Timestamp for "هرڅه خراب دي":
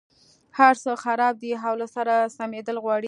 0.59-1.51